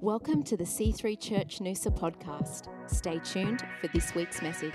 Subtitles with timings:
[0.00, 2.68] Welcome to the C3 Church Noosa podcast.
[2.88, 4.72] Stay tuned for this week's message.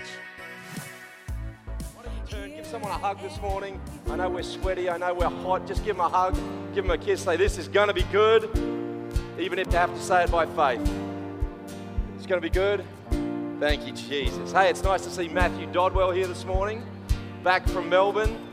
[1.94, 3.80] Why don't you turn, give someone a hug this morning.
[4.10, 5.66] I know we're sweaty, I know we're hot.
[5.66, 6.34] Just give them a hug,
[6.74, 7.22] give them a kiss.
[7.22, 8.50] Say, This is going to be good,
[9.38, 10.86] even if you have to say it by faith.
[12.18, 12.84] It's going to be good.
[13.60, 14.52] Thank you, Jesus.
[14.52, 16.86] Hey, it's nice to see Matthew Dodwell here this morning,
[17.42, 18.46] back from Melbourne.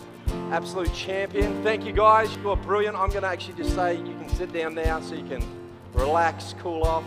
[0.52, 1.62] Absolute champion.
[1.64, 2.34] Thank you, guys.
[2.38, 2.96] You're brilliant.
[2.96, 5.61] I'm going to actually just say you can sit down now so you can
[5.94, 7.04] relax, cool off.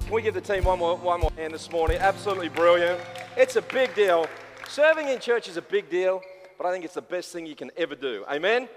[0.00, 1.98] Can we give the team one more, one more hand this morning?
[1.98, 3.00] Absolutely brilliant.
[3.36, 4.26] It's a big deal.
[4.68, 6.20] Serving in church is a big deal,
[6.56, 8.24] but I think it's the best thing you can ever do.
[8.30, 8.68] Amen?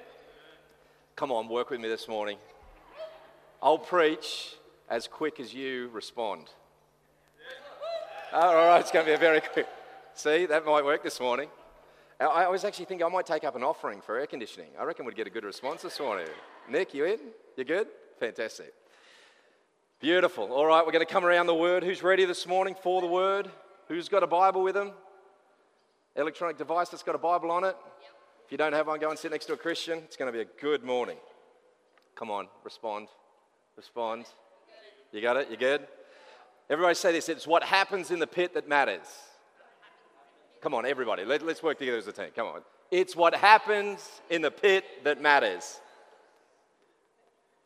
[1.15, 2.37] Come on, work with me this morning.
[3.61, 4.55] I'll preach
[4.89, 6.49] as quick as you respond.
[8.33, 9.67] All right, it's going to be a very quick.
[10.13, 11.49] See, that might work this morning.
[12.19, 14.69] I was actually thinking I might take up an offering for air conditioning.
[14.79, 16.27] I reckon we'd get a good response this morning.
[16.69, 17.19] Nick, you in?
[17.57, 17.87] You good?
[18.19, 18.73] Fantastic.
[20.01, 20.51] Beautiful.
[20.51, 21.83] All right, we're going to come around the word.
[21.83, 23.51] Who's ready this morning for the word?
[23.87, 24.93] Who's got a Bible with them?
[26.15, 27.75] Electronic device that's got a Bible on it?
[28.43, 29.99] If you don't have one, go and sit next to a Christian.
[29.99, 31.17] It's going to be a good morning.
[32.15, 33.09] Come on, respond.
[33.77, 34.25] Respond.
[35.11, 35.51] You got it?
[35.51, 35.85] You good?
[36.67, 39.05] Everybody say this it's what happens in the pit that matters.
[40.61, 41.25] Come on, everybody.
[41.25, 42.29] Let, us work together as a team.
[42.35, 42.61] Come on.
[42.89, 45.79] It's what happens in the pit that matters.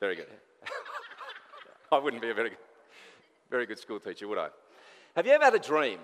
[0.02, 0.28] Very good.
[1.92, 2.52] I wouldn't be a very
[3.50, 4.50] very good school teacher, would I?
[5.16, 6.00] Have you ever had a dream?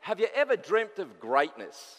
[0.00, 1.96] Have you ever dreamt of greatness?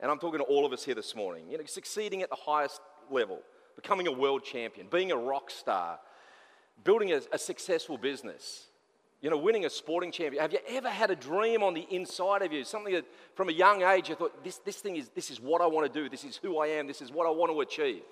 [0.00, 1.44] And I'm talking to all of us here this morning.
[1.50, 3.40] You know, succeeding at the highest level,
[3.76, 5.98] becoming a world champion, being a rock star,
[6.84, 8.66] building a, a successful business,
[9.22, 10.42] you know, winning a sporting champion.
[10.42, 12.62] Have you ever had a dream on the inside of you?
[12.64, 15.62] Something that from a young age you thought, this, this thing is, this is what
[15.62, 17.60] I want to do, this is who I am, this is what I want to
[17.60, 18.02] achieve.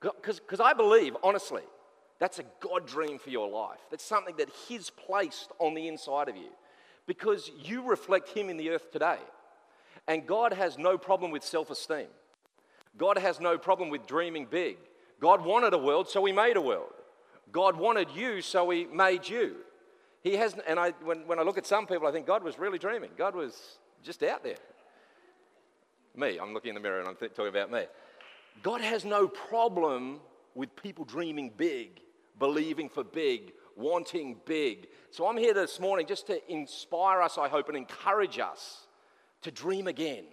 [0.00, 1.62] Because I believe, honestly,
[2.18, 3.80] that's a God dream for your life.
[3.90, 6.50] That's something that He's placed on the inside of you
[7.06, 9.18] because you reflect Him in the earth today.
[10.06, 12.06] And God has no problem with self esteem.
[12.96, 14.76] God has no problem with dreaming big.
[15.20, 16.92] God wanted a world, so He made a world.
[17.50, 19.56] God wanted you, so He made you.
[20.22, 22.58] He has, and I, when, when I look at some people, I think God was
[22.58, 23.10] really dreaming.
[23.16, 24.56] God was just out there.
[26.16, 27.84] Me, I'm looking in the mirror and I'm th- talking about me.
[28.62, 30.20] God has no problem
[30.54, 32.00] with people dreaming big,
[32.38, 34.88] believing for big, wanting big.
[35.10, 38.86] So I'm here this morning just to inspire us, I hope, and encourage us
[39.42, 40.24] to dream again,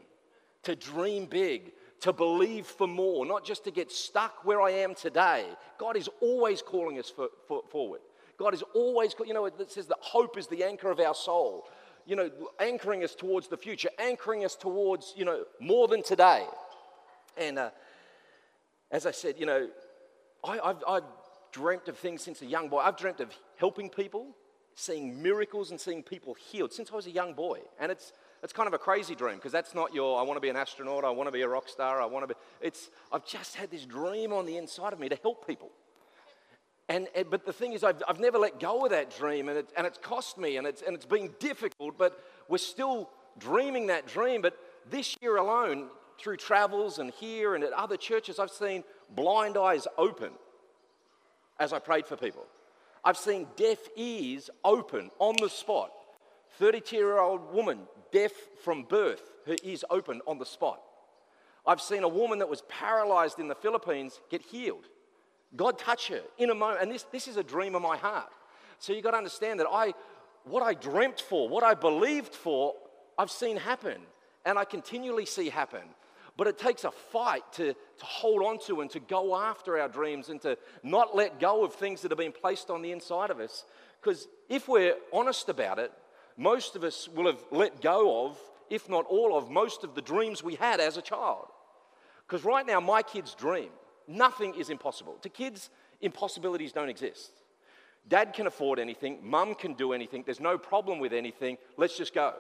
[0.64, 4.96] to dream big, to believe for more, not just to get stuck where I am
[4.96, 5.46] today.
[5.78, 8.02] God is always calling us for, for, forward.
[8.38, 11.68] God is always, you know, it says that hope is the anchor of our soul.
[12.08, 16.46] You know, anchoring us towards the future, anchoring us towards, you know, more than today.
[17.38, 17.70] And uh,
[18.90, 19.70] as I said, you know,
[20.44, 21.04] I, have I've
[21.52, 22.80] dreamt of things since a young boy.
[22.80, 24.36] I've dreamt of helping people,
[24.76, 27.60] seeing miracles, and seeing people healed since I was a young boy.
[27.80, 28.14] And it's,
[28.44, 30.56] it's kind of a crazy dream because that's not your, I want to be an
[30.56, 32.40] astronaut, I want to be a rock star, I want to be.
[32.62, 35.70] It's, I've just had this dream on the inside of me to help people.
[36.90, 39.58] And, and, but the thing is, I've, I've never let go of that dream, and,
[39.58, 43.88] it, and it's cost me, and it's, and it's been difficult, but we're still dreaming
[43.88, 44.42] that dream.
[44.42, 44.58] But
[44.90, 45.88] this year alone,
[46.20, 48.84] through travels and here and at other churches, I've seen
[49.16, 50.32] blind eyes open
[51.62, 52.44] as I prayed for people.
[53.06, 55.92] I've seen deaf ears open on the spot.
[56.58, 58.32] 32 year old woman, deaf
[58.64, 60.82] from birth, her ears open on the spot.
[61.66, 64.88] I've seen a woman that was paralyzed in the Philippines get healed.
[65.56, 66.82] God touch her in a moment.
[66.82, 68.32] And this, this is a dream of my heart.
[68.80, 69.94] So you've got to understand that I,
[70.46, 72.74] what I dreamt for, what I believed for,
[73.20, 74.02] I've seen happen.
[74.46, 75.84] And I continually see happen.
[76.38, 79.90] But it takes a fight to, to hold on to and to go after our
[79.90, 83.30] dreams and to not let go of things that have been placed on the inside
[83.30, 83.66] of us.
[84.02, 85.92] Because if we're honest about it,
[86.38, 88.38] most of us will have let go of,
[88.70, 91.48] if not all of, most of the dreams we had as a child.
[92.26, 93.70] Because right now, my kids dream.
[94.08, 95.18] Nothing is impossible.
[95.22, 95.70] To kids,
[96.00, 97.34] impossibilities don't exist.
[98.08, 102.14] Dad can afford anything, mum can do anything, there's no problem with anything, let's just
[102.14, 102.34] go.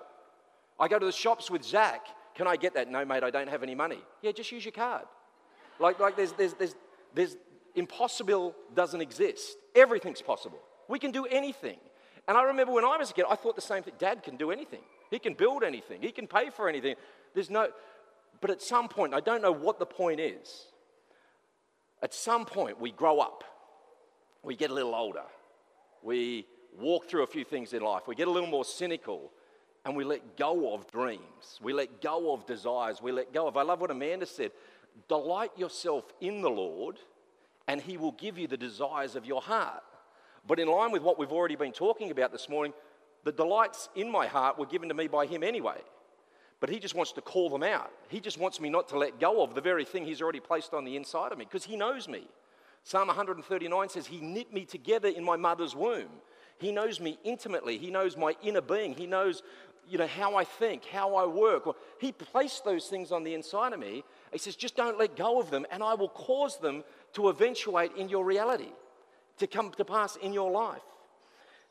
[0.80, 2.02] I go to the shops with Zach.
[2.36, 2.90] Can I get that?
[2.90, 4.00] No, mate, I don't have any money.
[4.22, 5.06] Yeah, just use your card.
[5.80, 6.76] Like, like there's, there's, there's,
[7.14, 7.38] there's
[7.76, 9.58] impossible doesn't exist.
[9.76, 10.60] Everything's possible.
[10.88, 11.78] We can do anything.
[12.28, 13.94] And I remember when I was a kid, I thought the same thing.
[13.98, 14.82] Dad can do anything.
[15.10, 16.02] He can build anything.
[16.02, 16.96] He can pay for anything.
[17.34, 17.70] There's no,
[18.40, 20.66] but at some point, I don't know what the point is.
[22.02, 23.44] At some point, we grow up.
[24.44, 25.24] We get a little older.
[26.02, 26.48] We
[26.80, 28.04] walk through a few things in life.
[28.08, 29.32] We get a little more cynical
[29.86, 31.60] and we let go of dreams.
[31.62, 33.02] We let go of desires.
[33.02, 34.52] We let go of, I love what Amanda said
[35.08, 36.98] delight yourself in the Lord,
[37.68, 39.84] and He will give you the desires of your heart.
[40.46, 42.74] But in line with what we've already been talking about this morning,
[43.24, 45.80] the delights in my heart were given to me by Him anyway.
[46.60, 47.92] But He just wants to call them out.
[48.10, 50.74] He just wants me not to let go of the very thing He's already placed
[50.74, 52.28] on the inside of me because He knows me.
[52.84, 56.10] Psalm 139 says, He knit me together in my mother's womb.
[56.58, 57.78] He knows me intimately.
[57.78, 58.94] He knows my inner being.
[58.94, 59.42] He knows,
[59.90, 61.66] you know, how I think, how I work.
[61.66, 64.04] Well, He placed those things on the inside of me.
[64.32, 66.84] He says, just don't let go of them, and I will cause them
[67.14, 68.72] to eventuate in your reality,
[69.38, 70.82] to come to pass in your life.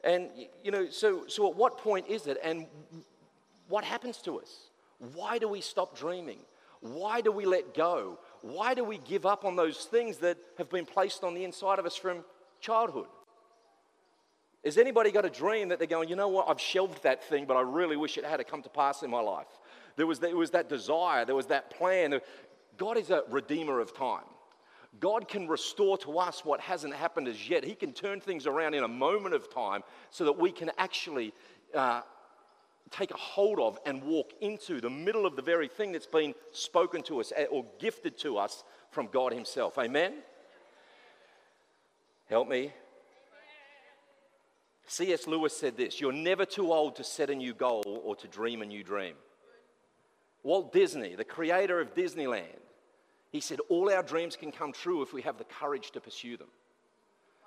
[0.04, 0.28] And,
[0.62, 2.66] you know, so, so at what point is it, and
[3.68, 4.70] what happens to us?
[5.14, 6.38] Why do we stop dreaming?
[6.80, 8.18] Why do we let go?
[8.42, 11.78] Why do we give up on those things that have been placed on the inside
[11.78, 12.24] of us from
[12.60, 13.06] childhood?
[14.64, 17.46] Has anybody got a dream that they're going, you know what, I've shelved that thing,
[17.46, 19.46] but I really wish it had to come to pass in my life?
[19.96, 22.20] There was, there was that desire, there was that plan.
[22.76, 24.24] God is a redeemer of time.
[24.98, 27.64] God can restore to us what hasn't happened as yet.
[27.64, 31.32] He can turn things around in a moment of time so that we can actually
[31.74, 32.02] uh,
[32.90, 36.34] take a hold of and walk into the middle of the very thing that's been
[36.50, 39.78] spoken to us or gifted to us from God Himself.
[39.78, 40.14] Amen?
[42.28, 42.72] Help me.
[44.90, 45.28] C.S.
[45.28, 48.60] Lewis said this You're never too old to set a new goal or to dream
[48.60, 49.14] a new dream.
[50.42, 52.58] Walt Disney, the creator of Disneyland,
[53.30, 56.36] he said, All our dreams can come true if we have the courage to pursue
[56.36, 56.48] them.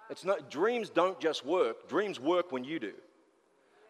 [0.09, 2.93] It's not, dreams don't just work, dreams work when you do.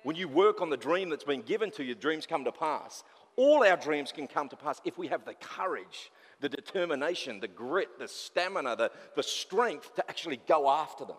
[0.01, 3.03] When you work on the dream that's been given to you, dreams come to pass.
[3.35, 6.11] All our dreams can come to pass if we have the courage,
[6.41, 11.17] the determination, the grit, the stamina, the, the strength to actually go after them.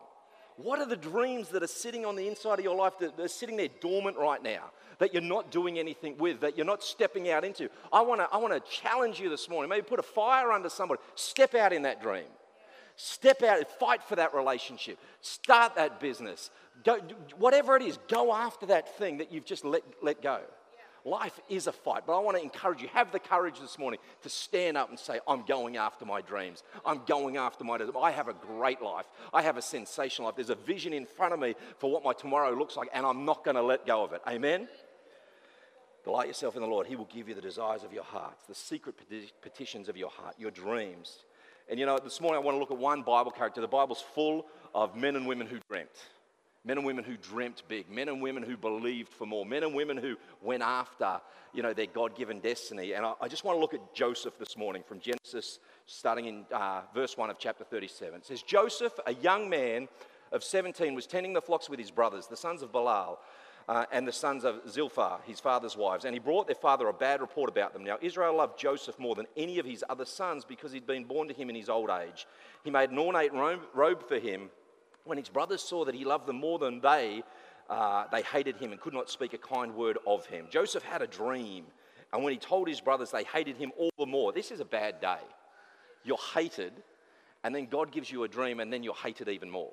[0.56, 3.28] What are the dreams that are sitting on the inside of your life that are
[3.28, 7.28] sitting there dormant right now that you're not doing anything with, that you're not stepping
[7.30, 7.68] out into?
[7.92, 9.68] I want to I wanna challenge you this morning.
[9.68, 11.00] Maybe put a fire under somebody.
[11.16, 12.26] Step out in that dream.
[12.96, 16.50] Step out, and fight for that relationship, start that business.
[16.84, 17.00] Go,
[17.38, 20.40] whatever it is, go after that thing that you've just let, let go.
[21.06, 24.00] Life is a fight, but I want to encourage you have the courage this morning
[24.22, 26.62] to stand up and say, I'm going after my dreams.
[26.84, 29.04] I'm going after my I have a great life.
[29.32, 30.36] I have a sensational life.
[30.36, 33.26] There's a vision in front of me for what my tomorrow looks like, and I'm
[33.26, 34.22] not going to let go of it.
[34.26, 34.66] Amen?
[36.04, 36.86] Delight yourself in the Lord.
[36.86, 38.94] He will give you the desires of your heart, the secret
[39.42, 41.24] petitions of your heart, your dreams.
[41.68, 43.60] And you know, this morning I want to look at one Bible character.
[43.60, 45.90] The Bible's full of men and women who dreamt
[46.64, 49.74] men and women who dreamt big, men and women who believed for more, men and
[49.74, 51.20] women who went after,
[51.52, 52.94] you know, their God-given destiny.
[52.94, 56.46] And I, I just want to look at Joseph this morning from Genesis, starting in
[56.52, 58.20] uh, verse 1 of chapter 37.
[58.20, 59.88] It says, Joseph, a young man
[60.32, 63.18] of 17, was tending the flocks with his brothers, the sons of Bilhah,
[63.68, 66.04] uh, and the sons of Zilpah, his father's wives.
[66.04, 67.84] And he brought their father a bad report about them.
[67.84, 71.28] Now, Israel loved Joseph more than any of his other sons because he'd been born
[71.28, 72.26] to him in his old age.
[72.62, 74.50] He made an ornate robe for him
[75.04, 77.22] when his brothers saw that he loved them more than they,
[77.68, 80.46] uh, they hated him and could not speak a kind word of him.
[80.50, 81.64] Joseph had a dream,
[82.12, 84.32] and when he told his brothers, they hated him all the more.
[84.32, 85.20] This is a bad day.
[86.04, 86.72] You're hated,
[87.42, 89.72] and then God gives you a dream, and then you're hated even more.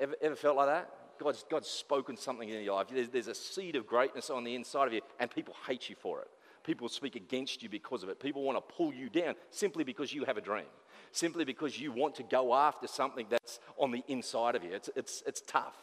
[0.00, 0.90] Ever, ever felt like that?
[1.20, 2.88] God's, God's spoken something in your life.
[2.92, 5.96] There's, there's a seed of greatness on the inside of you, and people hate you
[6.00, 6.28] for it.
[6.64, 8.20] People speak against you because of it.
[8.20, 10.66] People want to pull you down simply because you have a dream
[11.12, 14.72] simply because you want to go after something that's on the inside of you.
[14.72, 15.76] It's, it's, it's tough.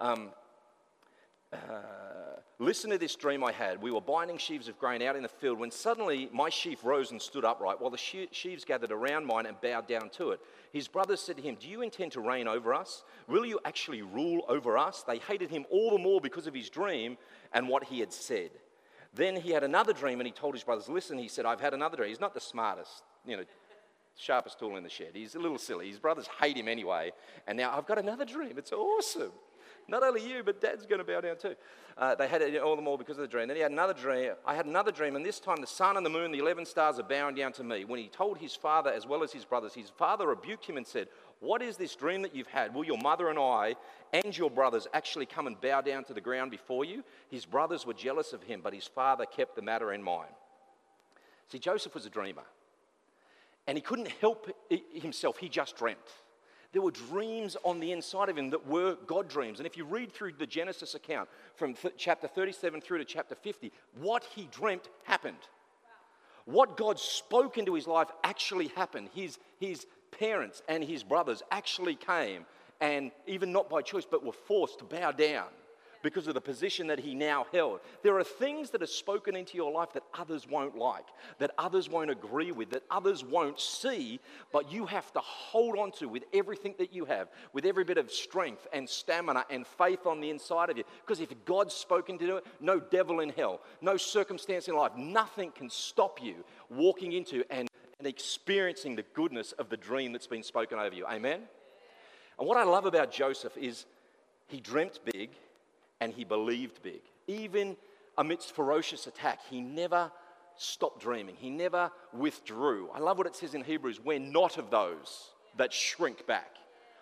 [0.00, 0.30] Um,
[1.52, 1.56] uh,
[2.58, 3.80] listen to this dream I had.
[3.80, 7.10] We were binding sheaves of grain out in the field when suddenly my sheaf rose
[7.10, 10.40] and stood upright, while the sheaves gathered around mine and bowed down to it.
[10.72, 13.02] His brothers said to him, Do you intend to reign over us?
[13.28, 15.02] Will you actually rule over us?
[15.02, 17.16] They hated him all the more because of his dream
[17.52, 18.50] and what he had said.
[19.14, 21.72] Then he had another dream and he told his brothers, Listen, he said, I've had
[21.72, 22.10] another dream.
[22.10, 23.44] He's not the smartest, you know,
[24.18, 25.10] sharpest tool in the shed.
[25.14, 25.88] He's a little silly.
[25.88, 27.12] His brothers hate him anyway.
[27.46, 28.58] And now I've got another dream.
[28.58, 29.32] It's awesome.
[29.86, 31.54] Not only you, but dad's going to bow down too.
[31.96, 33.48] Uh, they had it all the more because of the dream.
[33.48, 34.32] Then he had another dream.
[34.44, 36.98] I had another dream, and this time the sun and the moon, the 11 stars
[36.98, 37.86] are bowing down to me.
[37.86, 40.86] When he told his father as well as his brothers, his father rebuked him and
[40.86, 41.08] said,
[41.40, 42.74] What is this dream that you've had?
[42.74, 43.76] Will your mother and I
[44.12, 47.02] and your brothers actually come and bow down to the ground before you?
[47.30, 50.30] His brothers were jealous of him, but his father kept the matter in mind.
[51.50, 52.44] See, Joseph was a dreamer.
[53.68, 54.50] And he couldn't help
[54.94, 55.98] himself, he just dreamt.
[56.72, 59.60] There were dreams on the inside of him that were God dreams.
[59.60, 63.34] And if you read through the Genesis account from th- chapter 37 through to chapter
[63.34, 63.70] 50,
[64.00, 65.38] what he dreamt happened.
[66.46, 69.10] What God spoke into his life actually happened.
[69.14, 69.86] His, his
[70.18, 72.46] parents and his brothers actually came,
[72.80, 75.48] and even not by choice, but were forced to bow down
[76.02, 77.80] because of the position that he now held.
[78.02, 81.06] There are things that are spoken into your life that others won't like,
[81.38, 84.20] that others won't agree with, that others won't see,
[84.52, 87.98] but you have to hold on to with everything that you have, with every bit
[87.98, 90.84] of strength and stamina and faith on the inside of you.
[91.04, 94.92] Because if God's spoken to do it, no devil in hell, no circumstance in life,
[94.96, 100.26] nothing can stop you walking into and, and experiencing the goodness of the dream that's
[100.26, 101.06] been spoken over you.
[101.06, 101.40] Amen?
[102.38, 103.86] And what I love about Joseph is
[104.46, 105.30] he dreamt big
[106.00, 107.00] and he believed big.
[107.26, 107.76] Even
[108.16, 110.10] amidst ferocious attack, he never
[110.56, 111.36] stopped dreaming.
[111.38, 112.90] He never withdrew.
[112.94, 116.56] I love what it says in Hebrews we're not of those that shrink back.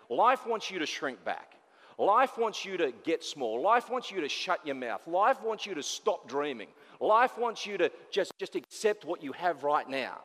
[0.09, 1.53] Life wants you to shrink back.
[1.97, 3.61] Life wants you to get small.
[3.61, 5.05] Life wants you to shut your mouth.
[5.07, 6.67] Life wants you to stop dreaming.
[6.99, 10.19] Life wants you to just, just accept what you have right now.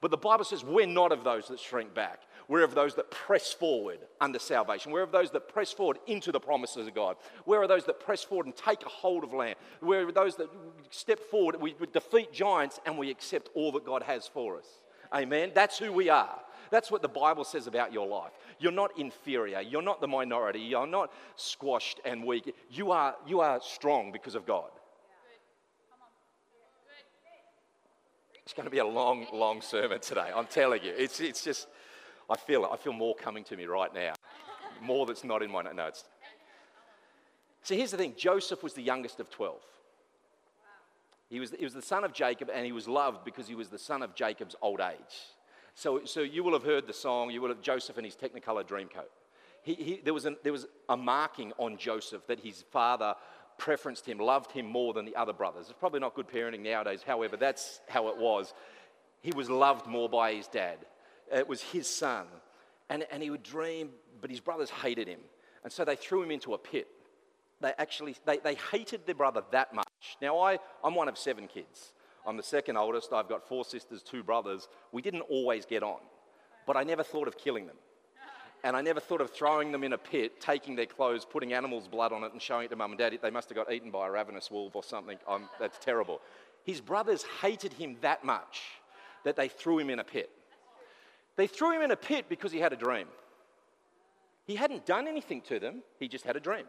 [0.00, 2.20] But the Bible says we're not of those that shrink back.
[2.48, 4.92] We're of those that press forward under salvation.
[4.92, 7.16] We're of those that press forward into the promises of God.
[7.44, 9.56] We're of those that press forward and take a hold of land.
[9.82, 10.48] We're of those that
[10.90, 14.66] step forward, we defeat giants, and we accept all that God has for us.
[15.12, 15.52] Amen.
[15.54, 16.40] That's who we are.
[16.70, 18.32] That's what the Bible says about your life.
[18.58, 19.60] You're not inferior.
[19.60, 20.60] You're not the minority.
[20.60, 22.54] You're not squashed and weak.
[22.70, 24.70] You are, you are strong because of God.
[28.42, 30.30] It's going to be a long, long sermon today.
[30.34, 30.92] I'm telling you.
[30.96, 31.66] It's, it's just,
[32.28, 32.70] I feel it.
[32.72, 34.12] I feel more coming to me right now.
[34.80, 36.04] More that's not in my notes.
[37.62, 39.60] So here's the thing Joseph was the youngest of 12.
[41.28, 43.68] He was, he was the son of Jacob, and he was loved because he was
[43.68, 45.16] the son of Jacob's old age.
[45.74, 48.64] So, so you will have heard the song, you will have Joseph in his Technicolor
[48.64, 49.10] Dreamcoat.
[49.62, 53.14] He, he, there, was a, there was a marking on Joseph that his father
[53.58, 55.66] preferenced him, loved him more than the other brothers.
[55.68, 58.54] It's probably not good parenting nowadays, however, that's how it was.
[59.20, 60.78] He was loved more by his dad.
[61.32, 62.26] It was his son.
[62.88, 63.90] And, and he would dream,
[64.20, 65.20] but his brothers hated him.
[65.64, 66.88] And so they threw him into a pit.
[67.60, 70.16] They actually, they, they hated their brother that much.
[70.20, 71.92] Now, I, I'm one of seven kids.
[72.26, 73.12] I'm the second oldest.
[73.12, 74.68] I've got four sisters, two brothers.
[74.92, 76.00] We didn't always get on,
[76.66, 77.76] but I never thought of killing them.
[78.64, 81.86] And I never thought of throwing them in a pit, taking their clothes, putting animals'
[81.86, 83.16] blood on it, and showing it to mum and dad.
[83.22, 85.18] They must have got eaten by a ravenous wolf or something.
[85.28, 86.20] Um, that's terrible.
[86.64, 88.60] His brothers hated him that much
[89.24, 90.30] that they threw him in a pit.
[91.36, 93.06] They threw him in a pit because he had a dream.
[94.46, 96.66] He hadn't done anything to them, he just had a dream.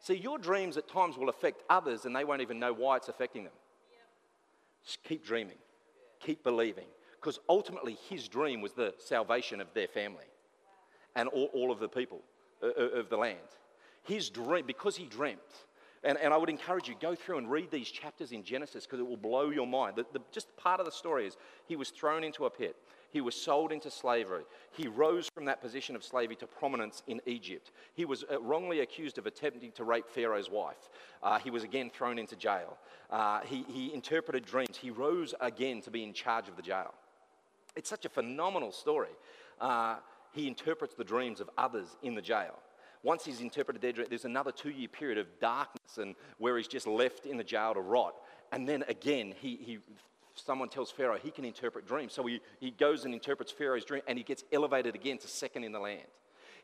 [0.00, 3.08] See, your dreams at times will affect others and they won't even know why it's
[3.08, 3.52] affecting them.
[4.84, 5.56] Just keep dreaming,
[6.20, 6.86] keep believing,
[7.20, 10.24] because ultimately his dream was the salvation of their family
[11.16, 12.20] and all, all of the people
[12.62, 13.38] uh, uh, of the land.
[14.04, 15.40] His dream, because he dreamt,
[16.04, 19.00] and, and I would encourage you, go through and read these chapters in Genesis because
[19.00, 19.96] it will blow your mind.
[19.96, 22.76] The, the, just part of the story is he was thrown into a pit.
[23.16, 24.42] He was sold into slavery.
[24.72, 27.70] He rose from that position of slavery to prominence in Egypt.
[27.94, 30.90] He was uh, wrongly accused of attempting to rape Pharaoh's wife.
[31.22, 32.76] Uh, he was again thrown into jail.
[33.08, 34.76] Uh, he, he interpreted dreams.
[34.76, 36.92] He rose again to be in charge of the jail.
[37.74, 39.16] It's such a phenomenal story.
[39.62, 39.96] Uh,
[40.32, 42.58] he interprets the dreams of others in the jail.
[43.02, 46.68] Once he's interpreted their dream, there's another two year period of darkness and where he's
[46.68, 48.16] just left in the jail to rot.
[48.52, 49.78] And then again, he, he,
[50.36, 52.12] someone tells Pharaoh he can interpret dreams.
[52.12, 55.64] So he, he goes and interprets Pharaoh's dream and he gets elevated again to second
[55.64, 56.06] in the land.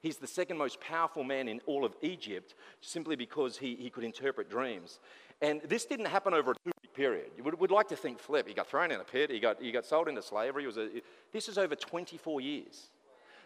[0.01, 4.03] He's the second most powerful man in all of Egypt simply because he, he could
[4.03, 4.99] interpret dreams.
[5.41, 7.31] And this didn't happen over a two week period.
[7.37, 8.49] You would, would like to think flip.
[8.49, 10.67] He got thrown in a pit, he got, he got sold into slavery.
[10.67, 11.03] A,
[11.33, 12.89] this is over 24 years.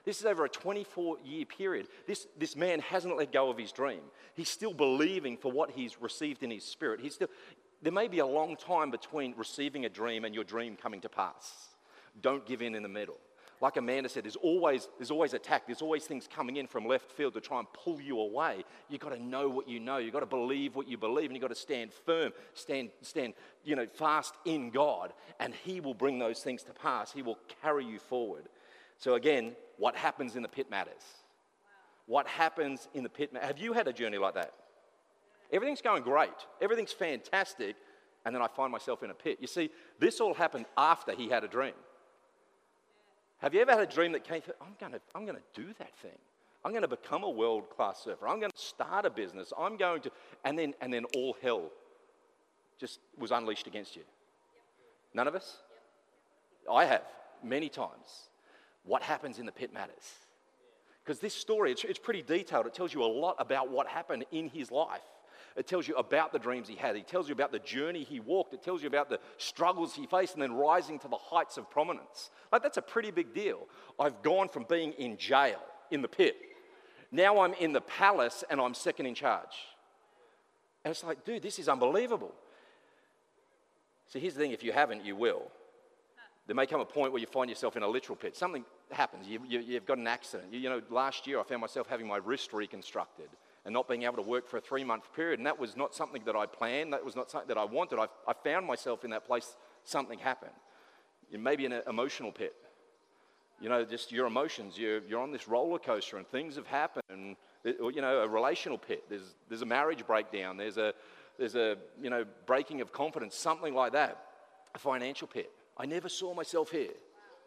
[0.07, 1.89] This is over a 24 year period.
[2.07, 4.01] This, this man hasn't let go of his dream.
[4.35, 7.01] He's still believing for what he's received in his spirit.
[7.01, 7.29] He's still,
[7.83, 11.09] there may be a long time between receiving a dream and your dream coming to
[11.09, 11.69] pass.
[12.21, 13.19] Don't give in in the middle.
[13.61, 15.67] Like Amanda said, there's always, there's always attack.
[15.67, 18.65] There's always things coming in from left field to try and pull you away.
[18.91, 19.97] You've got to know what you know.
[19.97, 21.27] You've got to believe what you believe.
[21.27, 23.33] And you've got to stand firm, stand, stand
[23.65, 25.15] you know, fast in God.
[25.41, 27.13] And He will bring those things to pass.
[27.13, 28.49] He will carry you forward.
[28.99, 31.03] So, again, what happens in the pit matters.
[32.05, 33.49] What happens in the pit matters.
[33.49, 34.53] Have you had a journey like that?
[35.53, 37.77] Everything's going great, everything's fantastic,
[38.25, 39.39] and then I find myself in a pit.
[39.41, 41.75] You see, this all happened after he had a dream.
[43.39, 45.69] Have you ever had a dream that came, I'm going to, I'm going to do
[45.79, 46.19] that thing?
[46.65, 48.27] I'm going to become a world class surfer.
[48.27, 49.53] I'm going to start a business.
[49.57, 50.11] I'm going to,
[50.45, 51.71] and then, and then all hell
[52.81, 54.03] just was unleashed against you.
[55.15, 55.59] None of us?
[56.71, 57.03] I have
[57.45, 58.31] many times.
[58.85, 60.13] What happens in the pit matters.
[61.05, 62.67] Because this story, it's, it's pretty detailed.
[62.67, 65.03] It tells you a lot about what happened in his life.
[65.57, 66.97] It tells you about the dreams he had.
[66.97, 68.53] It tells you about the journey he walked.
[68.53, 71.71] It tells you about the struggles he faced and then rising to the heights of
[71.71, 72.31] prominence.
[72.53, 73.67] Like, that's a pretty big deal.
[73.99, 75.61] I've gone from being in jail,
[75.91, 76.37] in the pit.
[77.11, 79.57] Now I'm in the palace and I'm second in charge.
[80.85, 82.35] And it's like, dude, this is unbelievable.
[84.09, 85.43] See, here's the thing if you haven't, you will.
[86.47, 88.37] There may come a point where you find yourself in a literal pit.
[88.37, 89.27] Something happens.
[89.27, 90.53] You, you, you've got an accident.
[90.53, 93.29] You, you know, last year I found myself having my wrist reconstructed
[93.67, 95.41] and not being able to work for a three month period.
[95.41, 97.99] And that was not something that I planned, that was not something that I wanted.
[97.99, 100.53] I, I found myself in that place, something happened.
[101.33, 102.55] You may be in an emotional pit.
[103.61, 107.03] You know, just your emotions, you're, you're on this roller coaster and things have happened.
[107.11, 110.95] And, you know, a relational pit, there's, there's a marriage breakdown, there's a,
[111.37, 114.23] there's a, you know, breaking of confidence, something like that.
[114.77, 115.51] A financial pit.
[115.77, 116.93] I never saw myself here.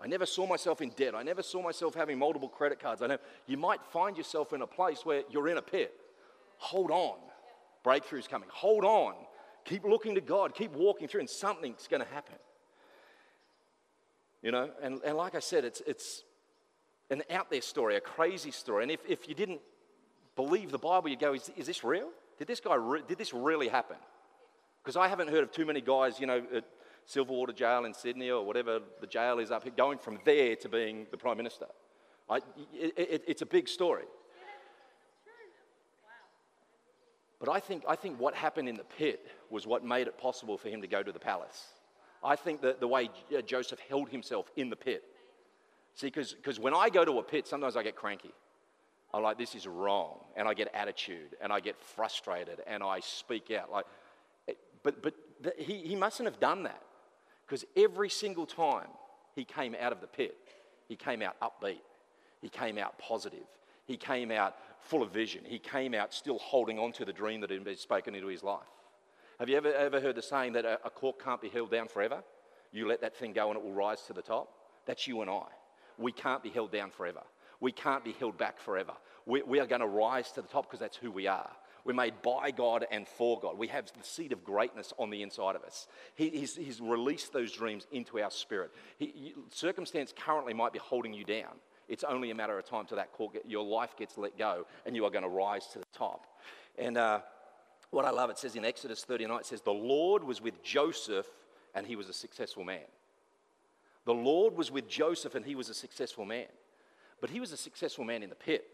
[0.02, 1.16] I never saw myself in debt.
[1.16, 3.02] I never saw myself having multiple credit cards.
[3.02, 5.94] I know you might find yourself in a place where you're in a pit.
[6.60, 7.18] Hold on.
[7.84, 8.50] Breakthrough's coming.
[8.52, 9.16] Hold on.
[9.66, 10.54] Keep looking to God.
[10.54, 12.36] Keep walking through, and something's going to happen.
[14.42, 16.24] You know, and, and like I said, it's, it's
[17.10, 18.84] an out there story, a crazy story.
[18.84, 19.60] And if, if you didn't
[20.36, 22.10] believe the Bible, you'd go, is, is this real?
[22.38, 23.98] Did this guy, re- did this really happen?
[24.82, 26.64] Because I haven't heard of too many guys, you know, at
[27.08, 30.70] Silverwater Jail in Sydney or whatever the jail is up here, going from there to
[30.70, 31.66] being the Prime Minister.
[32.30, 32.38] I,
[32.74, 34.06] it, it, it's a big story.
[37.40, 40.58] But I think, I think what happened in the pit was what made it possible
[40.58, 41.68] for him to go to the palace.
[42.24, 45.04] I think that the way uh, Joseph held himself in the pit.
[45.96, 48.34] See, because when I go to a pit, sometimes I get cranky.
[49.14, 50.20] I'm like, this is wrong.
[50.36, 53.72] And I get attitude and I get frustrated and I speak out.
[53.72, 53.86] Like,
[54.48, 54.54] eh,
[54.84, 56.82] but but the, he, he mustn't have done that
[57.46, 58.88] because every single time
[59.36, 60.38] he came out of the pit,
[60.88, 61.82] he came out upbeat.
[62.42, 63.48] He came out positive.
[63.86, 65.44] He came out full of vision.
[65.46, 68.44] He came out still holding on to the dream that had been spoken into his
[68.44, 68.62] life.
[69.40, 71.88] Have you ever, ever heard the saying that a, a cork can't be held down
[71.88, 72.24] forever?
[72.72, 74.50] You let that thing go and it will rise to the top?
[74.86, 75.46] That's you and I.
[75.98, 77.22] We can't be held down forever.
[77.60, 78.94] We can't be held back forever.
[79.26, 81.52] We, we are going to rise to the top because that's who we are.
[81.86, 83.58] We're made by God and for God.
[83.58, 85.88] We have the seed of greatness on the inside of us.
[86.16, 88.72] He, he's, he's, released those dreams into our spirit.
[88.98, 91.56] He, circumstance currently might be holding you down.
[91.90, 94.96] It's only a matter of time till that call, your life gets let go and
[94.96, 96.28] you are going to rise to the top.
[96.78, 97.22] And uh,
[97.90, 101.26] what I love, it says in Exodus 39, it says, The Lord was with Joseph
[101.74, 102.86] and he was a successful man.
[104.06, 106.46] The Lord was with Joseph and he was a successful man.
[107.22, 108.68] But he was a successful man in the pit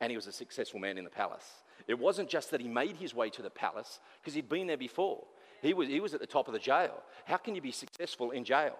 [0.00, 1.48] and he was a successful man in the palace.
[1.88, 4.76] It wasn't just that he made his way to the palace because he'd been there
[4.76, 5.24] before.
[5.60, 7.02] He was, he was at the top of the jail.
[7.24, 8.76] How can you be successful in jail?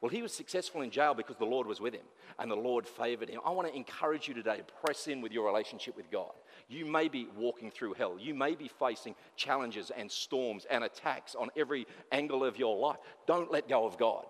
[0.00, 2.06] Well, he was successful in jail because the Lord was with him
[2.38, 3.40] and the Lord favored him.
[3.44, 6.32] I want to encourage you today to press in with your relationship with God.
[6.68, 8.16] You may be walking through hell.
[8.18, 12.96] You may be facing challenges and storms and attacks on every angle of your life.
[13.26, 14.24] Don't let go of God.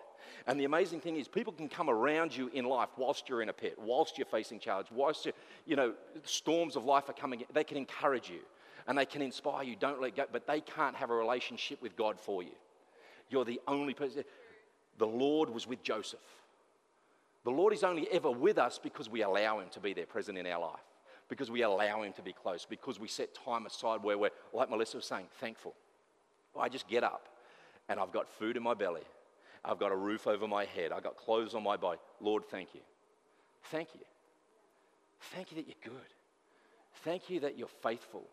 [0.46, 3.48] And the amazing thing is, people can come around you in life whilst you're in
[3.48, 5.33] a pit, whilst you're facing challenges, whilst you,
[5.66, 7.44] you know, storms of life are coming.
[7.52, 8.40] They can encourage you
[8.88, 9.76] and they can inspire you.
[9.76, 12.56] Don't let go, but they can't have a relationship with God for you.
[13.28, 14.24] You're the only person.
[15.00, 16.20] The Lord was with Joseph.
[17.42, 20.36] The Lord is only ever with us because we allow Him to be there present
[20.36, 20.84] in our life,
[21.30, 24.68] because we allow Him to be close, because we set time aside where we're, like
[24.68, 25.74] Melissa was saying, thankful.
[26.54, 27.30] I just get up
[27.88, 29.00] and I've got food in my belly,
[29.64, 31.98] I've got a roof over my head, I've got clothes on my body.
[32.20, 32.82] Lord, thank you.
[33.70, 34.02] Thank you.
[35.34, 36.10] Thank you that you're good.
[37.04, 38.24] Thank you that you're faithful.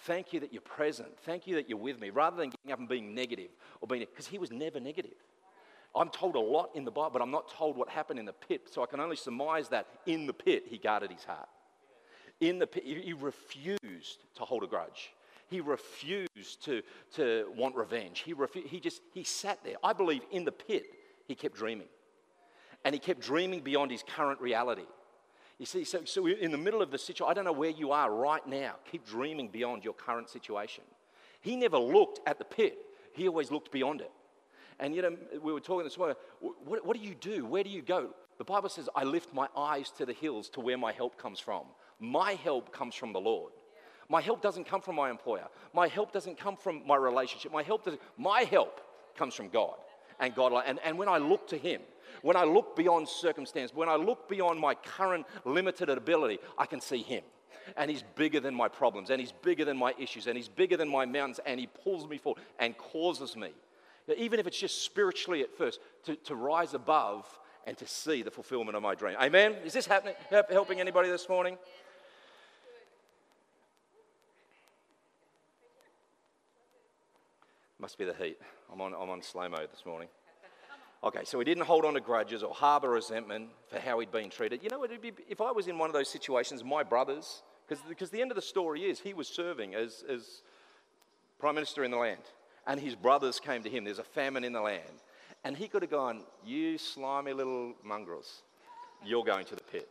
[0.00, 1.16] Thank you that you're present.
[1.20, 4.00] Thank you that you're with me, rather than getting up and being negative or being,
[4.00, 5.14] because he was never negative.
[5.96, 8.32] I'm told a lot in the Bible, but I'm not told what happened in the
[8.32, 8.68] pit.
[8.70, 11.48] So I can only surmise that in the pit, he guarded his heart.
[12.40, 15.12] In the pit, he refused to hold a grudge.
[15.48, 16.82] He refused to,
[17.14, 18.20] to want revenge.
[18.20, 19.76] He, refu- he just, he sat there.
[19.82, 20.84] I believe in the pit,
[21.26, 21.86] he kept dreaming.
[22.84, 24.86] And he kept dreaming beyond his current reality.
[25.58, 27.92] You see, so, so in the middle of the situation, I don't know where you
[27.92, 28.74] are right now.
[28.90, 30.84] Keep dreaming beyond your current situation.
[31.40, 32.76] He never looked at the pit,
[33.14, 34.10] he always looked beyond it.
[34.78, 37.44] And you um, know, we were talking this morning, what, what do you do?
[37.44, 38.10] Where do you go?
[38.38, 41.40] The Bible says, I lift my eyes to the hills to where my help comes
[41.40, 41.64] from.
[41.98, 43.52] My help comes from the Lord.
[44.08, 45.46] My help doesn't come from my employer.
[45.72, 47.52] My help doesn't come from my relationship.
[47.52, 48.80] My help, doesn't, my help
[49.16, 49.76] comes from God
[50.20, 50.52] and God.
[50.66, 51.80] And, and when I look to Him,
[52.22, 56.80] when I look beyond circumstance, when I look beyond my current limited ability, I can
[56.80, 57.24] see Him.
[57.76, 60.76] And He's bigger than my problems, and He's bigger than my issues, and He's bigger
[60.76, 63.50] than my mountains, and He pulls me forward and causes me
[64.16, 67.26] even if it's just spiritually at first, to, to rise above
[67.66, 69.16] and to see the fulfillment of my dream.
[69.20, 69.56] Amen?
[69.64, 70.14] Is this happening,
[70.50, 71.58] helping anybody this morning?
[77.78, 78.38] Must be the heat.
[78.72, 80.08] I'm on, I'm on slow mode this morning.
[81.04, 84.30] Okay, so he didn't hold on to grudges or harbor resentment for how he'd been
[84.30, 84.62] treated.
[84.62, 84.90] You know what?
[85.28, 87.42] If I was in one of those situations, my brothers,
[87.88, 90.42] because the end of the story is he was serving as, as
[91.38, 92.22] prime minister in the land,
[92.66, 93.84] and his brothers came to him.
[93.84, 95.02] There's a famine in the land.
[95.44, 98.42] And he could have gone, You slimy little mongrels,
[99.04, 99.88] you're going to the pit.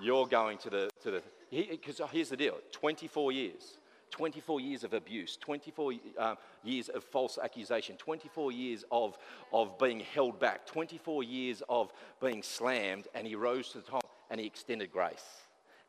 [0.00, 3.78] You're going to the, to the, because here's the deal 24 years.
[4.12, 9.18] 24 years of abuse, 24 uh, years of false accusation, 24 years of,
[9.52, 14.08] of being held back, 24 years of being slammed, and he rose to the top
[14.30, 15.24] and he extended grace.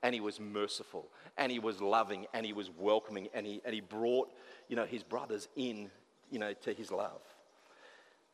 [0.04, 3.74] And he was merciful, and he was loving, and he was welcoming, and he, and
[3.74, 4.30] he brought
[4.68, 5.90] you know, his brothers in
[6.32, 7.22] you know, to his love.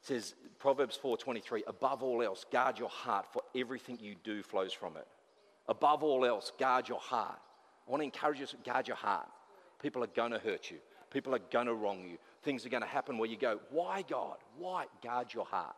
[0.01, 4.73] It says Proverbs 4:23, above all else, guard your heart, for everything you do flows
[4.73, 5.08] from it.
[5.67, 7.39] Above all else, guard your heart.
[7.88, 9.27] I want to encourage you to guard your heart.
[9.82, 10.77] People are going to hurt you.
[11.10, 12.17] People are going to wrong you.
[12.41, 14.38] Things are going to happen where you go, Why, God?
[14.58, 14.86] Why?
[15.01, 15.75] Guard your heart.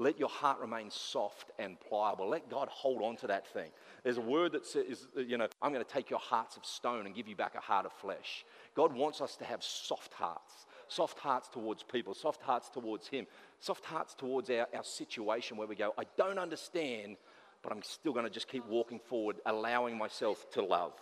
[0.00, 2.28] Let your heart remain soft and pliable.
[2.28, 3.70] Let God hold on to that thing.
[4.04, 7.06] There's a word that says, you know, I'm going to take your hearts of stone
[7.06, 8.44] and give you back a heart of flesh.
[8.76, 13.26] God wants us to have soft hearts soft hearts towards people, soft hearts towards Him,
[13.60, 17.16] soft hearts towards our, our situation where we go, I don't understand,
[17.62, 20.92] but I'm still going to just keep walking forward, allowing myself to love.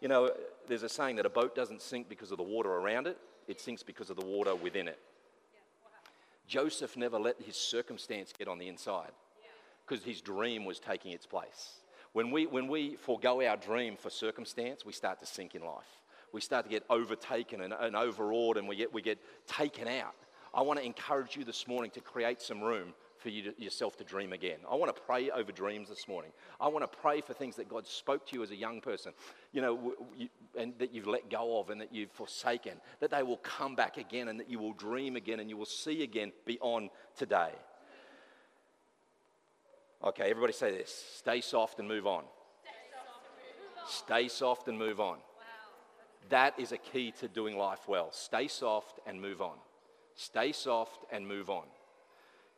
[0.00, 0.30] You know,
[0.66, 3.60] there's a saying that a boat doesn't sink because of the water around it, it
[3.60, 4.98] sinks because of the water within it.
[6.46, 9.12] Joseph never let his circumstance get on the inside
[9.86, 11.80] because his dream was taking its place.
[12.12, 16.00] When we, when we forego our dream for circumstance, we start to sink in life.
[16.32, 20.14] We start to get overtaken and, and overawed and we get, we get taken out.
[20.52, 23.96] I want to encourage you this morning to create some room for you to, yourself
[23.98, 24.58] to dream again.
[24.68, 26.32] I want to pray over dreams this morning.
[26.60, 29.12] I want to pray for things that God spoke to you as a young person,
[29.52, 29.94] you know,
[30.58, 33.98] and that you've let go of and that you've forsaken, that they will come back
[33.98, 37.50] again and that you will dream again and you will see again beyond today.
[40.02, 42.24] Okay, everybody say this stay soft and move on.
[43.86, 45.18] Stay soft and move on.
[46.28, 48.12] That is a key to doing life well.
[48.12, 49.56] Stay soft and move on.
[50.14, 51.64] Stay soft and move on.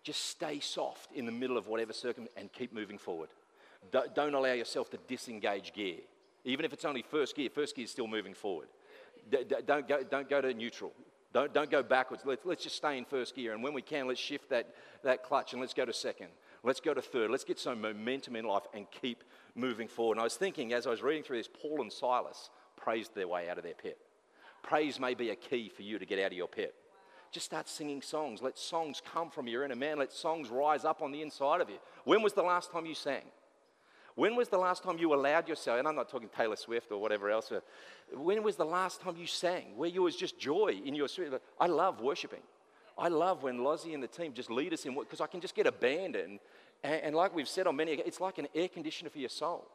[0.02, 3.28] Just stay soft in the middle of whatever circumstance and keep moving forward.
[3.90, 5.98] Don't allow yourself to disengage gear.
[6.44, 8.68] Even if it's only first gear, first gear is still moving forward.
[9.66, 10.92] Don't go, don't go to neutral.
[11.32, 12.24] Don't, don't go backwards.
[12.26, 13.54] Let's, let's just stay in first gear.
[13.54, 16.28] And when we can, let's shift that, that clutch and let's go to second.
[16.62, 17.30] Let's go to third.
[17.30, 20.14] Let's get some momentum in life and keep moving forward.
[20.14, 22.50] And I was thinking as I was reading through this, Paul and Silas
[22.82, 23.98] praised their way out of their pit.
[24.62, 26.74] Praise may be a key for you to get out of your pit.
[27.30, 28.42] Just start singing songs.
[28.42, 29.98] Let songs come from your inner man.
[29.98, 31.78] Let songs rise up on the inside of you.
[32.04, 33.22] When was the last time you sang?
[34.14, 37.00] When was the last time you allowed yourself, and I'm not talking Taylor Swift or
[37.00, 37.50] whatever else,
[38.12, 41.40] when was the last time you sang where you was just joy in your spirit?
[41.58, 42.42] I love worshiping.
[42.98, 45.54] I love when Lozzie and the team just lead us in because I can just
[45.54, 46.40] get abandoned.
[46.84, 49.66] And, and like we've said on many, it's like an air conditioner for your soul.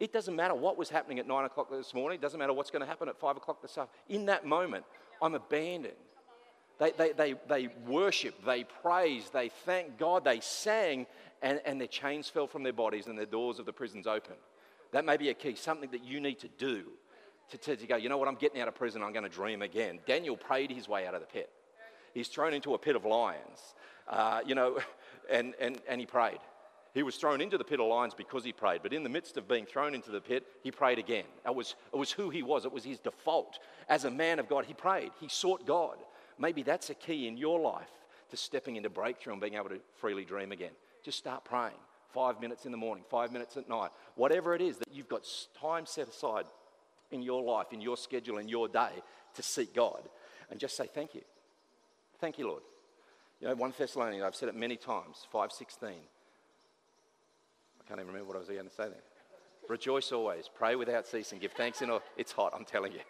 [0.00, 2.18] It doesn't matter what was happening at nine o'clock this morning.
[2.18, 4.20] It doesn't matter what's going to happen at five o'clock this afternoon.
[4.20, 4.84] In that moment,
[5.22, 5.94] I'm abandoned.
[6.78, 11.06] They, they, they, they worshiped, they praised, they thanked God, they sang,
[11.40, 14.38] and, and their chains fell from their bodies and the doors of the prisons opened.
[14.90, 16.84] That may be a key, something that you need to do
[17.50, 19.28] to, to, to go, you know what, I'm getting out of prison, I'm going to
[19.28, 20.00] dream again.
[20.06, 21.50] Daniel prayed his way out of the pit.
[22.12, 23.74] He's thrown into a pit of lions,
[24.08, 24.78] uh, you know,
[25.30, 26.38] and, and, and he prayed.
[26.94, 29.36] He was thrown into the pit of lions because he prayed, but in the midst
[29.36, 31.24] of being thrown into the pit, he prayed again.
[31.44, 33.58] It was, it was who he was, it was his default.
[33.88, 35.96] As a man of God, he prayed, he sought God.
[36.38, 37.90] Maybe that's a key in your life
[38.30, 40.70] to stepping into breakthrough and being able to freely dream again.
[41.02, 41.74] Just start praying.
[42.12, 45.26] Five minutes in the morning, five minutes at night, whatever it is that you've got
[45.60, 46.44] time set aside
[47.10, 49.02] in your life, in your schedule, in your day
[49.34, 50.08] to seek God.
[50.48, 51.22] And just say, Thank you.
[52.20, 52.62] Thank you, Lord.
[53.40, 55.90] You know, 1 Thessalonians, I've said it many times, 516.
[57.84, 59.02] I can't even remember what I was going to say there.
[59.68, 62.02] Rejoice always, pray without ceasing, give thanks in all.
[62.16, 63.00] It's hot, I'm telling you.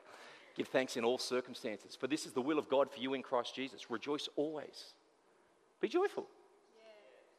[0.56, 3.22] Give thanks in all circumstances, for this is the will of God for you in
[3.22, 3.90] Christ Jesus.
[3.90, 4.94] Rejoice always.
[5.80, 6.26] Be joyful.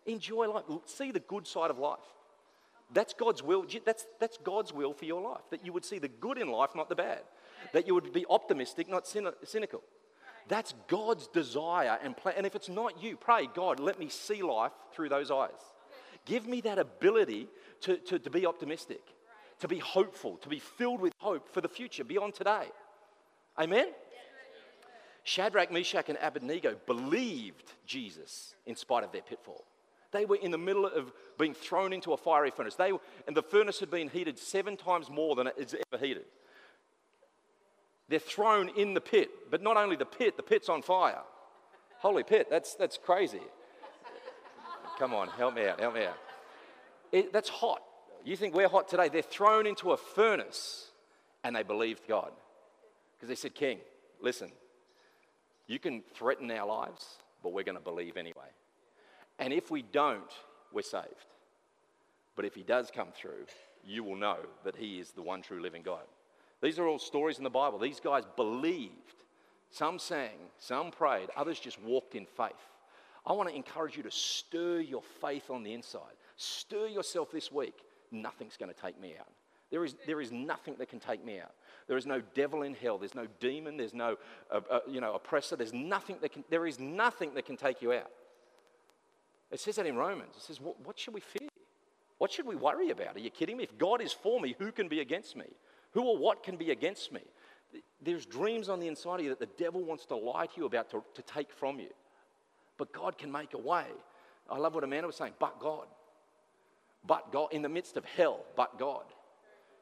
[0.05, 0.13] Yeah.
[0.13, 0.63] Enjoy life.
[0.85, 1.99] See the good side of life.
[2.93, 3.65] That's God's will.
[3.85, 5.43] That's, that's God's will for your life.
[5.49, 7.21] That you would see the good in life, not the bad.
[7.73, 9.81] That you would be optimistic, not cynical.
[10.47, 12.35] That's God's desire and plan.
[12.37, 15.49] And if it's not you, pray, God, let me see life through those eyes.
[16.25, 17.47] Give me that ability
[17.81, 19.01] to, to, to be optimistic,
[19.59, 22.65] to be hopeful, to be filled with hope for the future beyond today.
[23.57, 23.87] Amen?
[25.23, 29.65] Shadrach, Meshach, and Abednego believed Jesus in spite of their pitfall.
[30.11, 32.75] They were in the middle of being thrown into a fiery furnace.
[32.75, 32.91] They,
[33.27, 36.25] and the furnace had been heated seven times more than it's ever heated.
[38.07, 41.21] They're thrown in the pit, but not only the pit, the pit's on fire.
[41.97, 43.41] Holy pit, that's, that's crazy.
[44.97, 46.17] Come on, help me out, help me out.
[47.11, 47.81] It, that's hot.
[48.23, 49.09] You think we're hot today?
[49.09, 50.91] They're thrown into a furnace
[51.43, 52.31] and they believed God.
[53.15, 53.79] Because they said, King,
[54.21, 54.51] listen,
[55.67, 57.05] You can threaten our lives,
[57.41, 58.49] but we're going to believe anyway.
[59.39, 60.31] And if we don't,
[60.71, 61.05] we're saved.
[62.35, 63.45] But if he does come through,
[63.83, 66.03] you will know that he is the one true living God.
[66.61, 67.79] These are all stories in the Bible.
[67.79, 68.91] These guys believed.
[69.71, 72.53] Some sang, some prayed, others just walked in faith.
[73.27, 76.13] I want to encourage you to stir your faith on the inside.
[76.37, 77.75] Stir yourself this week.
[78.11, 79.27] Nothing's going to take me out.
[79.71, 81.51] There is, there is nothing that can take me out.
[81.87, 82.97] There is no devil in hell.
[82.97, 83.77] There's no demon.
[83.77, 84.17] There's no
[84.51, 85.55] uh, uh, you know, oppressor.
[85.55, 88.11] There's nothing that can, there is nothing that can take you out.
[89.51, 90.35] It says that in Romans.
[90.37, 91.49] It says, what, what should we fear?
[92.17, 93.15] What should we worry about?
[93.15, 93.63] Are you kidding me?
[93.63, 95.45] If God is for me, who can be against me?
[95.91, 97.21] Who or what can be against me?
[98.01, 100.65] There's dreams on the inside of you that the devil wants to lie to you
[100.65, 101.89] about to, to take from you.
[102.77, 103.85] But God can make a way.
[104.49, 105.87] I love what Amanda was saying, but God.
[107.05, 109.05] But God, in the midst of hell, but God.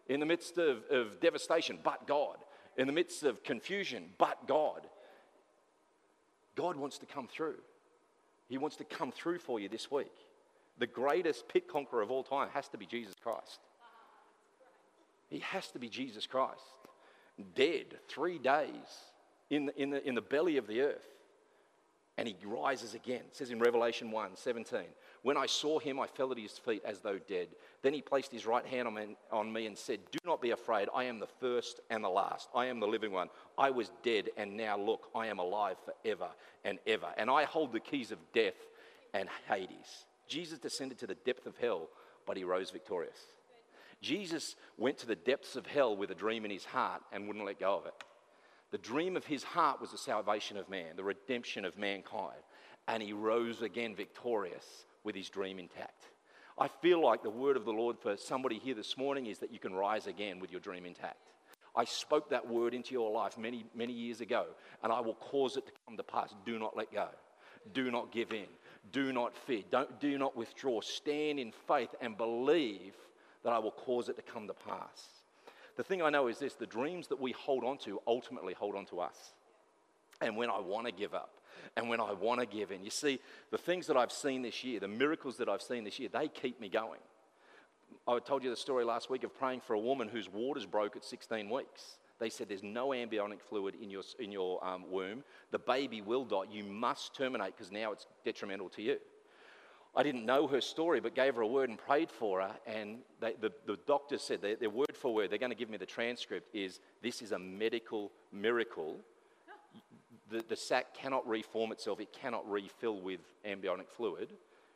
[0.07, 2.37] In the midst of, of devastation, but God.
[2.77, 4.87] In the midst of confusion, but God.
[6.55, 7.57] God wants to come through.
[8.49, 10.11] He wants to come through for you this week.
[10.77, 13.59] The greatest pit conqueror of all time has to be Jesus Christ.
[15.29, 16.61] He has to be Jesus Christ.
[17.55, 18.69] Dead three days
[19.49, 21.12] in the, in the, in the belly of the earth.
[22.17, 23.21] And he rises again.
[23.27, 24.81] It says in Revelation 1 17,
[25.23, 27.47] When I saw him, I fell at his feet as though dead.
[27.81, 28.87] Then he placed his right hand
[29.31, 30.89] on me, and said, Do not be afraid.
[30.93, 32.49] I am the first and the last.
[32.53, 33.29] I am the living one.
[33.57, 36.29] I was dead, and now look, I am alive forever
[36.63, 37.07] and ever.
[37.17, 38.53] And I hold the keys of death
[39.15, 40.05] and Hades.
[40.27, 41.89] Jesus descended to the depth of hell,
[42.27, 43.17] but he rose victorious.
[44.01, 47.45] Jesus went to the depths of hell with a dream in his heart and wouldn't
[47.45, 47.93] let go of it.
[48.73, 52.41] The dream of his heart was the salvation of man, the redemption of mankind.
[52.87, 56.07] And he rose again victorious with his dream intact.
[56.57, 59.53] I feel like the word of the Lord for somebody here this morning is that
[59.53, 61.29] you can rise again with your dream intact.
[61.75, 64.47] I spoke that word into your life many, many years ago,
[64.81, 66.33] and I will cause it to come to pass.
[66.43, 67.09] Do not let go.
[67.73, 68.47] Do not give in.
[68.91, 69.61] Do not fear.
[69.69, 70.81] Don't, do not withdraw.
[70.81, 72.95] Stand in faith and believe
[73.43, 75.22] that I will cause it to come to pass.
[75.75, 78.75] The thing I know is this the dreams that we hold on to ultimately hold
[78.75, 79.33] on to us.
[80.21, 81.39] And when I want to give up,
[81.75, 83.19] and when I want to give in, you see,
[83.51, 86.27] the things that I've seen this year, the miracles that I've seen this year, they
[86.27, 86.99] keep me going.
[88.07, 90.95] I told you the story last week of praying for a woman whose waters broke
[90.95, 91.97] at 16 weeks.
[92.19, 95.23] They said there's no embryonic fluid in your, in your um, womb.
[95.51, 96.43] The baby will die.
[96.51, 98.97] You must terminate because now it's detrimental to you.
[99.95, 102.51] I didn't know her story, but gave her a word and prayed for her.
[102.65, 105.77] And they, the, the doctor said, their, word for word, they're going to give me
[105.77, 108.97] the transcript, is this is a medical miracle.
[110.31, 114.29] The, the sac cannot reform itself, it cannot refill with embryonic fluid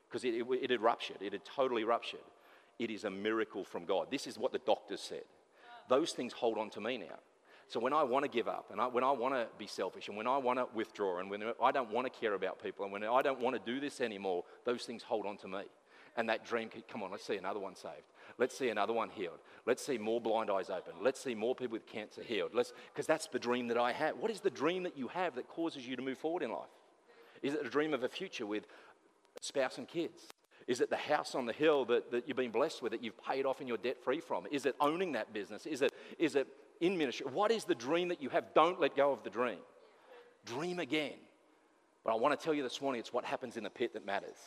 [0.07, 2.19] because it, it, it had ruptured, it had totally ruptured.
[2.77, 4.07] It is a miracle from God.
[4.11, 5.23] This is what the doctors said.
[5.89, 7.17] Those things hold on to me now.
[7.69, 10.07] So when I want to give up and I, when I want to be selfish
[10.07, 12.85] and when I want to withdraw and when I don't want to care about people
[12.85, 15.63] and when I don't want to do this anymore, those things hold on to me.
[16.15, 18.07] And that dream could come on, let's see another one saved.
[18.39, 19.39] Let's see another one healed.
[19.65, 20.93] Let's see more blind eyes open.
[21.01, 22.51] Let's see more people with cancer healed.
[22.53, 24.17] Because that's the dream that I have.
[24.17, 26.69] What is the dream that you have that causes you to move forward in life?
[27.41, 28.65] Is it a dream of a future with
[29.41, 30.23] spouse and kids?
[30.67, 33.21] Is it the house on the hill that, that you've been blessed with, that you've
[33.23, 34.45] paid off and you're debt free from?
[34.51, 35.65] Is it owning that business?
[35.65, 36.47] Is it, is it
[36.81, 37.25] in ministry.
[37.31, 38.53] What is the dream that you have?
[38.53, 39.59] Don't let go of the dream.
[40.45, 41.13] Dream again.
[42.03, 44.05] But I want to tell you this morning it's what happens in the pit that
[44.05, 44.37] matters.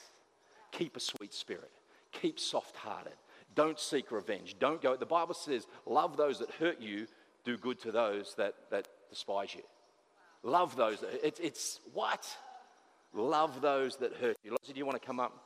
[0.73, 1.71] Keep a sweet spirit,
[2.13, 3.15] keep soft hearted.
[3.55, 4.57] Don't seek revenge.
[4.59, 4.97] Don't go.
[4.97, 7.07] The Bible says, love those that hurt you,
[7.45, 9.63] do good to those that, that despise you.
[10.43, 11.01] Love those.
[11.01, 12.27] That, it's, it's what?
[13.13, 14.57] Love those that hurt you.
[14.65, 15.37] do you want to come up?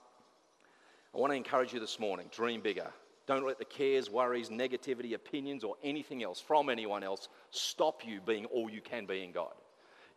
[1.14, 2.90] I want to encourage you this morning dream bigger.
[3.26, 8.20] Don't let the cares, worries, negativity, opinions, or anything else from anyone else stop you
[8.20, 9.54] being all you can be in God.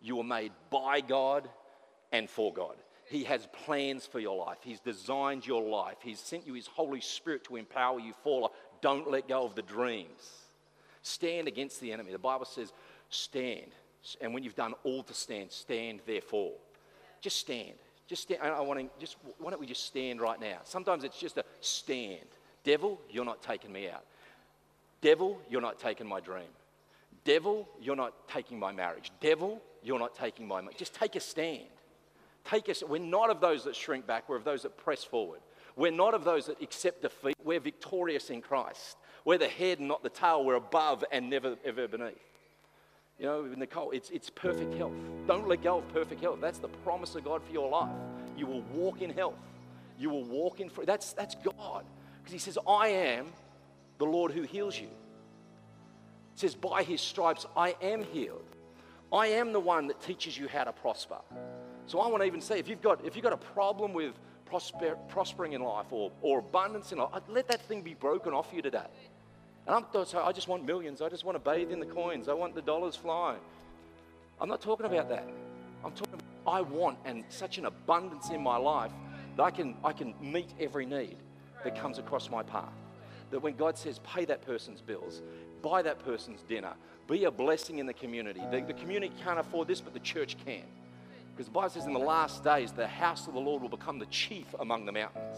[0.01, 1.49] You are made by God
[2.11, 2.75] and for God.
[3.05, 4.57] He has plans for your life.
[4.61, 5.97] He's designed your life.
[6.01, 8.51] He's sent you His Holy Spirit to empower you for life.
[8.81, 10.31] Don't let go of the dreams.
[11.01, 12.11] Stand against the enemy.
[12.11, 12.73] The Bible says,
[13.09, 13.71] stand.
[14.19, 16.53] And when you've done all to stand, stand therefore.
[17.21, 17.73] Just stand.
[18.07, 18.41] Just stand.
[18.41, 20.59] I want to just why don't we just stand right now?
[20.63, 22.27] Sometimes it's just a stand.
[22.67, 24.03] Devil, you're not taking me out.
[24.99, 26.49] Devil, you're not taking my dream.
[27.23, 29.09] Devil, you're not taking my marriage.
[29.21, 30.61] Devil, you're not taking my.
[30.75, 31.69] Just take a stand.
[32.43, 32.83] Take us.
[32.85, 34.27] We're not of those that shrink back.
[34.27, 35.39] We're of those that press forward.
[35.77, 37.37] We're not of those that accept defeat.
[37.41, 38.97] We're victorious in Christ.
[39.23, 40.43] We're the head and not the tail.
[40.43, 42.19] We're above and never ever beneath.
[43.17, 44.93] You know, Nicole, it's, it's perfect health.
[45.25, 46.39] Don't let go of perfect health.
[46.41, 47.95] That's the promise of God for your life.
[48.35, 49.39] You will walk in health.
[49.97, 50.83] You will walk in free.
[50.83, 51.85] That's, that's God.
[52.27, 53.27] Because he says, I am
[53.99, 54.89] the Lord who heals you.
[56.35, 58.43] Says, by his stripes I am healed.
[59.13, 61.19] I am the one that teaches you how to prosper.
[61.85, 64.11] So I want to even say if you've got, if you've got a problem with
[64.43, 68.49] prosper, prospering in life or, or abundance in life, let that thing be broken off
[68.53, 68.91] you today.
[69.65, 71.01] And I'm sorry, I just want millions.
[71.01, 72.27] I just want to bathe in the coins.
[72.27, 73.39] I want the dollars flying.
[74.41, 75.29] I'm not talking about that.
[75.81, 78.91] I'm talking about I want and such an abundance in my life
[79.37, 81.15] that I can, I can meet every need
[81.63, 82.73] that comes across my path.
[83.31, 85.21] That when God says, pay that person's bills,
[85.61, 86.73] buy that person's dinner,
[87.07, 88.41] be a blessing in the community.
[88.51, 90.63] The, the community can't afford this, but the church can.
[91.35, 93.99] Because the Bible says in the last days, the house of the Lord will become
[93.99, 95.37] the chief among the mountains.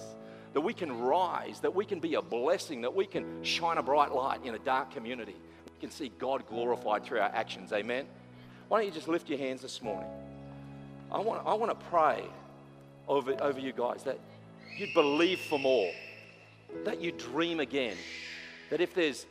[0.53, 3.83] That we can rise, that we can be a blessing, that we can shine a
[3.83, 5.35] bright light in a dark community.
[5.65, 7.73] We can see God glorified through our actions.
[7.73, 8.05] Amen.
[8.67, 10.09] Why don't you just lift your hands this morning?
[11.11, 12.23] I want, I want to pray
[13.07, 14.19] over, over you guys that
[14.77, 15.91] you'd believe for more,
[16.85, 17.97] that you dream again,
[18.69, 19.25] that if there's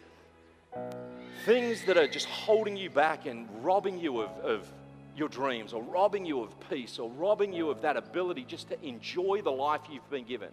[1.44, 4.68] things that are just holding you back and robbing you of, of
[5.16, 8.87] your dreams or robbing you of peace or robbing you of that ability just to
[8.87, 10.51] enjoy the life you've been given,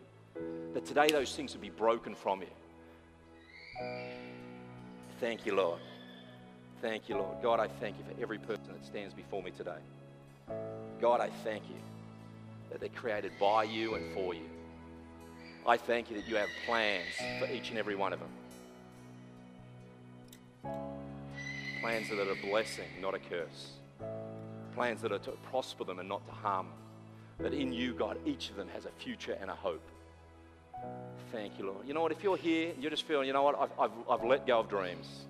[0.73, 2.47] that today those things would be broken from you.
[5.19, 5.79] Thank you, Lord.
[6.81, 7.41] Thank you, Lord.
[7.41, 9.79] God, I thank you for every person that stands before me today.
[11.01, 11.75] God, I thank you
[12.69, 14.49] that they're created by you and for you.
[15.67, 18.30] I thank you that you have plans for each and every one of them.
[21.82, 23.71] Plans that are a blessing, not a curse.
[24.75, 26.75] Plans that are to prosper them and not to harm them.
[27.51, 29.84] That in you, God, each of them has a future and a hope.
[31.32, 31.88] Thank you, Lord.
[31.88, 32.12] You know what?
[32.12, 33.60] If you're here, you're just feeling, you know what?
[33.60, 35.25] I've, I've, I've let go of dreams.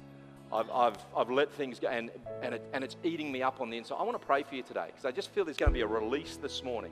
[0.51, 3.69] I've, I've, I've let things go and, and, it, and it's eating me up on
[3.69, 3.95] the inside.
[3.99, 5.81] I want to pray for you today because I just feel there's going to be
[5.81, 6.91] a release this morning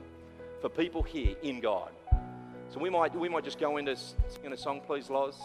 [0.60, 1.90] for people here in God.
[2.70, 5.36] So we might, we might just go into singing a song, please, Loz.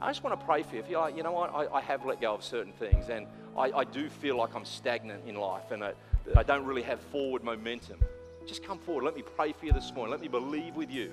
[0.00, 0.80] I just want to pray for you.
[0.80, 3.26] If you're like, you know what, I, I have let go of certain things and
[3.56, 5.92] I, I, do feel like I'm stagnant in life and I,
[6.34, 8.00] I don't really have forward momentum,
[8.46, 9.04] just come forward.
[9.04, 10.10] Let me pray for you this morning.
[10.10, 11.12] Let me believe with you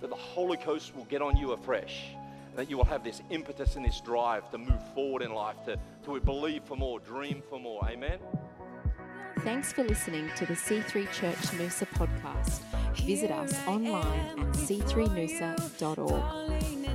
[0.00, 2.16] that the Holy Ghost will get on you afresh
[2.56, 5.78] that you will have this impetus and this drive to move forward in life, to,
[6.04, 7.86] to believe for more, dream for more.
[7.86, 8.18] Amen.
[9.40, 12.60] Thanks for listening to the C3 Church Noosa podcast.
[13.06, 16.85] Visit us online at c3noosa.org.